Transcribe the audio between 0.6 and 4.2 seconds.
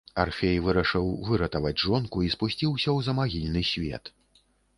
вырашыў выратаваць жонку і спусціўся ў замагільны свет.